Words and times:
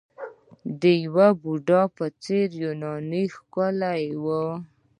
د 0.81 0.83
بودا 1.41 1.81
په 1.95 2.05
څیره 2.23 2.47
کې 2.51 2.57
یوناني 2.65 3.23
ښکلا 3.35 3.93
وه 4.23 4.41